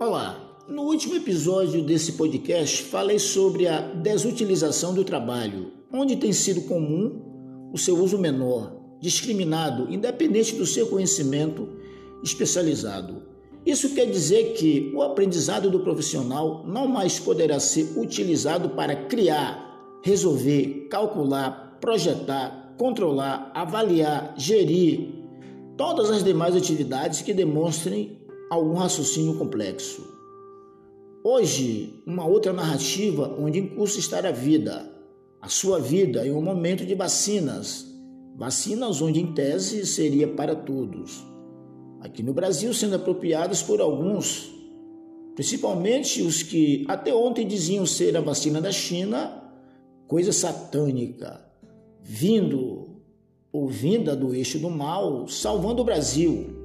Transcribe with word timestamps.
Olá, 0.00 0.62
no 0.68 0.82
último 0.82 1.16
episódio 1.16 1.82
desse 1.82 2.12
podcast 2.12 2.84
falei 2.84 3.18
sobre 3.18 3.66
a 3.66 3.80
desutilização 3.80 4.94
do 4.94 5.02
trabalho, 5.02 5.72
onde 5.92 6.14
tem 6.14 6.32
sido 6.32 6.60
comum 6.68 7.70
o 7.72 7.76
seu 7.76 7.98
uso 7.98 8.16
menor, 8.16 8.80
discriminado, 9.00 9.92
independente 9.92 10.54
do 10.54 10.64
seu 10.64 10.86
conhecimento 10.86 11.68
especializado. 12.22 13.24
Isso 13.66 13.92
quer 13.92 14.06
dizer 14.06 14.52
que 14.52 14.92
o 14.94 15.02
aprendizado 15.02 15.68
do 15.68 15.80
profissional 15.80 16.64
não 16.64 16.86
mais 16.86 17.18
poderá 17.18 17.58
ser 17.58 17.98
utilizado 17.98 18.70
para 18.70 18.94
criar, 18.94 19.98
resolver, 20.04 20.86
calcular, 20.88 21.76
projetar, 21.80 22.76
controlar, 22.78 23.50
avaliar, 23.52 24.32
gerir 24.38 25.08
todas 25.76 26.08
as 26.08 26.22
demais 26.22 26.54
atividades 26.54 27.20
que 27.20 27.34
demonstrem 27.34 28.27
algum 28.50 28.74
raciocínio 28.74 29.34
complexo. 29.34 30.16
Hoje, 31.22 32.02
uma 32.06 32.26
outra 32.26 32.52
narrativa 32.52 33.36
onde 33.38 33.58
em 33.58 33.68
curso 33.68 33.98
está 33.98 34.18
a 34.26 34.32
vida, 34.32 34.90
a 35.40 35.48
sua 35.48 35.78
vida 35.78 36.26
em 36.26 36.32
um 36.32 36.40
momento 36.40 36.86
de 36.86 36.94
vacinas, 36.94 37.86
vacinas 38.36 39.02
onde 39.02 39.20
em 39.20 39.32
tese 39.32 39.84
seria 39.86 40.28
para 40.28 40.54
todos. 40.54 41.24
Aqui 42.00 42.22
no 42.22 42.32
Brasil 42.32 42.72
sendo 42.72 42.96
apropriadas 42.96 43.62
por 43.62 43.80
alguns, 43.80 44.50
principalmente 45.34 46.22
os 46.22 46.42
que 46.42 46.84
até 46.88 47.14
ontem 47.14 47.46
diziam 47.46 47.84
ser 47.84 48.16
a 48.16 48.20
vacina 48.20 48.60
da 48.60 48.72
China, 48.72 49.42
coisa 50.06 50.32
satânica, 50.32 51.44
vindo 52.00 53.02
ou 53.52 53.68
vinda 53.68 54.16
do 54.16 54.34
eixo 54.34 54.58
do 54.58 54.70
mal, 54.70 55.28
salvando 55.28 55.82
o 55.82 55.84
Brasil 55.84 56.57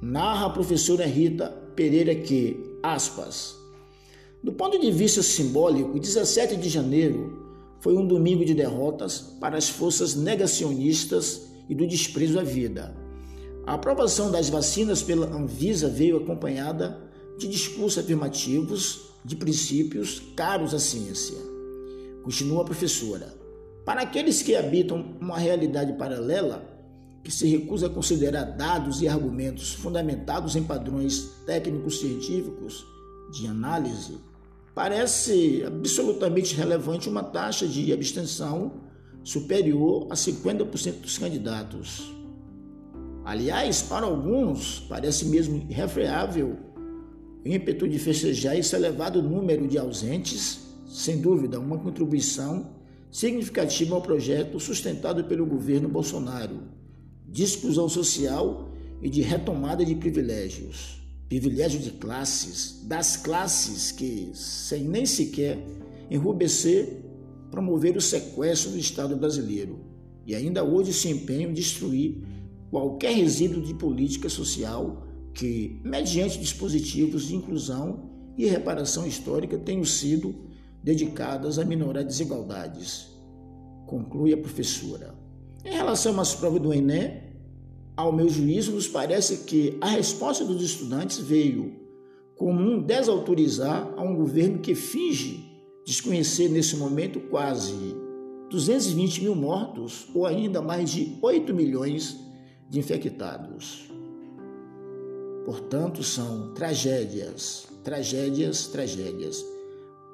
narra 0.00 0.46
a 0.46 0.50
professora 0.50 1.06
Rita 1.06 1.48
Pereira 1.74 2.14
que, 2.14 2.78
aspas, 2.82 3.56
do 4.42 4.52
ponto 4.52 4.78
de 4.78 4.90
vista 4.90 5.22
simbólico, 5.22 5.98
17 5.98 6.56
de 6.56 6.68
janeiro 6.68 7.46
foi 7.80 7.96
um 7.96 8.06
domingo 8.06 8.44
de 8.44 8.54
derrotas 8.54 9.20
para 9.40 9.56
as 9.56 9.68
forças 9.68 10.14
negacionistas 10.14 11.48
e 11.68 11.74
do 11.74 11.86
desprezo 11.86 12.38
à 12.38 12.42
vida. 12.42 12.96
A 13.66 13.74
aprovação 13.74 14.30
das 14.30 14.48
vacinas 14.48 15.02
pela 15.02 15.26
Anvisa 15.26 15.88
veio 15.88 16.16
acompanhada 16.16 16.98
de 17.36 17.46
discursos 17.46 17.98
afirmativos 17.98 19.12
de 19.24 19.36
princípios 19.36 20.22
caros 20.34 20.72
à 20.72 20.78
ciência. 20.78 21.36
Continua 22.22 22.62
a 22.62 22.64
professora. 22.64 23.34
Para 23.84 24.02
aqueles 24.02 24.42
que 24.42 24.54
habitam 24.54 25.16
uma 25.20 25.38
realidade 25.38 25.92
paralela, 25.94 26.77
que 27.22 27.30
se 27.30 27.46
recusa 27.46 27.86
a 27.86 27.90
considerar 27.90 28.44
dados 28.44 29.02
e 29.02 29.08
argumentos 29.08 29.74
fundamentados 29.74 30.56
em 30.56 30.62
padrões 30.62 31.42
técnicos 31.44 32.00
científicos 32.00 32.86
de 33.32 33.46
análise, 33.46 34.18
parece 34.74 35.62
absolutamente 35.66 36.54
relevante 36.54 37.08
uma 37.08 37.22
taxa 37.22 37.66
de 37.66 37.92
abstenção 37.92 38.80
superior 39.22 40.06
a 40.10 40.14
50% 40.14 41.00
dos 41.00 41.18
candidatos. 41.18 42.14
Aliás, 43.24 43.82
para 43.82 44.06
alguns, 44.06 44.80
parece 44.88 45.26
mesmo 45.26 45.66
irrefreável 45.68 46.56
o 47.44 47.48
ímpeto 47.48 47.86
de 47.86 47.98
festejar 47.98 48.56
esse 48.56 48.74
elevado 48.74 49.22
número 49.22 49.68
de 49.68 49.76
ausentes, 49.76 50.60
sem 50.86 51.20
dúvida, 51.20 51.60
uma 51.60 51.78
contribuição 51.78 52.70
significativa 53.10 53.94
ao 53.94 54.02
projeto 54.02 54.58
sustentado 54.58 55.24
pelo 55.24 55.44
governo 55.44 55.88
Bolsonaro 55.88 56.78
de 57.28 57.42
exclusão 57.42 57.88
social 57.88 58.70
e 59.02 59.08
de 59.08 59.20
retomada 59.20 59.84
de 59.84 59.94
privilégios. 59.94 60.98
Privilégio 61.28 61.78
de 61.78 61.90
classes, 61.90 62.82
das 62.86 63.16
classes 63.16 63.92
que, 63.92 64.30
sem 64.32 64.84
nem 64.84 65.04
sequer 65.04 65.58
enrubescer, 66.10 67.04
promover 67.50 67.96
o 67.96 68.00
sequestro 68.00 68.72
do 68.72 68.78
Estado 68.78 69.14
brasileiro 69.14 69.88
e 70.28 70.34
ainda 70.34 70.62
hoje 70.62 70.92
se 70.92 71.08
empenham 71.08 71.50
em 71.50 71.54
destruir 71.54 72.22
qualquer 72.70 73.14
resíduo 73.14 73.62
de 73.62 73.72
política 73.72 74.28
social 74.28 75.06
que, 75.32 75.80
mediante 75.82 76.38
dispositivos 76.38 77.28
de 77.28 77.34
inclusão 77.34 78.10
e 78.36 78.44
reparação 78.46 79.06
histórica, 79.06 79.56
tenham 79.56 79.84
sido 79.84 80.34
dedicadas 80.84 81.58
a 81.58 81.64
minorar 81.64 82.04
desigualdades. 82.04 83.08
Conclui 83.86 84.34
a 84.34 84.36
professora. 84.36 85.14
Em 85.64 85.72
relação 85.72 86.18
às 86.20 86.34
provas 86.34 86.60
do 86.60 86.72
Enem, 86.72 87.22
ao 87.96 88.12
meu 88.12 88.28
juízo, 88.28 88.72
nos 88.72 88.86
parece 88.86 89.38
que 89.38 89.76
a 89.80 89.88
resposta 89.88 90.44
dos 90.44 90.62
estudantes 90.62 91.18
veio 91.18 91.74
comum 92.36 92.80
desautorizar 92.80 93.92
a 93.96 94.02
um 94.02 94.14
governo 94.14 94.60
que 94.60 94.74
finge 94.74 95.44
desconhecer 95.84 96.48
nesse 96.48 96.76
momento 96.76 97.18
quase 97.28 97.96
220 98.50 99.22
mil 99.22 99.34
mortos 99.34 100.06
ou 100.14 100.26
ainda 100.26 100.62
mais 100.62 100.90
de 100.90 101.18
8 101.20 101.52
milhões 101.52 102.16
de 102.70 102.78
infectados. 102.78 103.90
Portanto, 105.44 106.02
são 106.04 106.52
tragédias, 106.54 107.66
tragédias, 107.82 108.66
tragédias. 108.68 109.44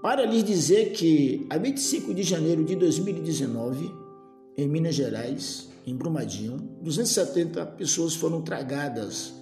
Para 0.00 0.24
lhes 0.24 0.44
dizer 0.44 0.92
que, 0.92 1.46
a 1.50 1.58
25 1.58 2.14
de 2.14 2.22
janeiro 2.22 2.64
de 2.64 2.76
2019, 2.76 3.90
em 4.56 4.68
Minas 4.68 4.94
Gerais, 4.94 5.68
em 5.86 5.96
Brumadinho, 5.96 6.56
270 6.80 7.64
pessoas 7.66 8.14
foram 8.14 8.42
tragadas 8.42 9.34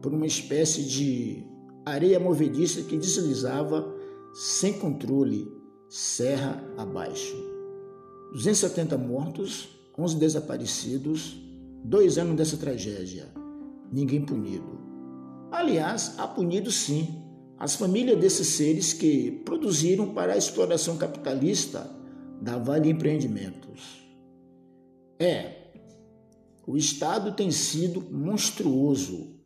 por 0.00 0.12
uma 0.12 0.26
espécie 0.26 0.84
de 0.84 1.44
areia 1.84 2.18
movediça 2.18 2.82
que 2.82 2.96
deslizava 2.96 3.92
sem 4.34 4.74
controle, 4.74 5.46
serra 5.88 6.62
abaixo. 6.76 7.36
270 8.32 8.96
mortos, 8.96 9.68
11 9.98 10.16
desaparecidos, 10.16 11.36
dois 11.84 12.16
anos 12.16 12.36
dessa 12.36 12.56
tragédia, 12.56 13.28
ninguém 13.92 14.24
punido. 14.24 14.80
Aliás, 15.50 16.14
há 16.16 16.26
punido 16.26 16.70
sim 16.70 17.22
as 17.58 17.76
famílias 17.76 18.18
desses 18.18 18.48
seres 18.48 18.92
que 18.92 19.30
produziram 19.44 20.14
para 20.14 20.32
a 20.32 20.36
exploração 20.36 20.96
capitalista 20.96 21.88
da 22.40 22.56
Vale 22.56 22.90
Empreendimentos. 22.90 24.01
É, 25.22 25.54
o 26.66 26.76
Estado 26.76 27.30
tem 27.30 27.52
sido 27.52 28.02
monstruoso 28.10 29.36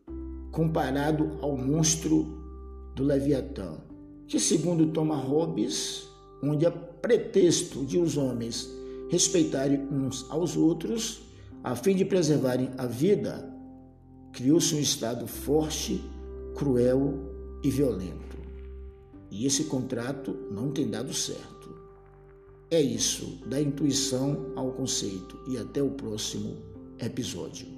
comparado 0.50 1.36
ao 1.42 1.54
monstro 1.54 2.24
do 2.94 3.04
Leviatã, 3.04 3.76
que, 4.26 4.40
segundo 4.40 4.86
Thomas 4.86 5.22
Hobbes, 5.22 6.08
onde 6.42 6.64
a 6.64 6.70
pretexto 6.70 7.84
de 7.84 7.98
os 7.98 8.16
homens 8.16 8.66
respeitarem 9.10 9.86
uns 9.92 10.24
aos 10.30 10.56
outros, 10.56 11.20
a 11.62 11.76
fim 11.76 11.94
de 11.94 12.06
preservarem 12.06 12.70
a 12.78 12.86
vida, 12.86 13.46
criou-se 14.32 14.74
um 14.74 14.80
Estado 14.80 15.26
forte, 15.26 16.02
cruel 16.54 17.12
e 17.62 17.70
violento. 17.70 18.38
E 19.30 19.44
esse 19.44 19.64
contrato 19.64 20.34
não 20.50 20.70
tem 20.70 20.88
dado 20.88 21.12
certo. 21.12 21.55
É 22.68 22.80
isso, 22.80 23.38
da 23.46 23.60
intuição 23.60 24.52
ao 24.56 24.72
conceito. 24.72 25.38
E 25.48 25.56
até 25.56 25.80
o 25.80 25.90
próximo 25.90 26.56
episódio. 26.98 27.68